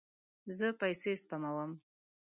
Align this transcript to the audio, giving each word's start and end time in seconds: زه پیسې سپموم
زه 0.57 0.67
پیسې 0.81 1.11
سپموم 1.21 1.71